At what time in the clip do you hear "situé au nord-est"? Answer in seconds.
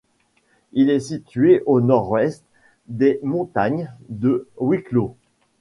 0.99-2.43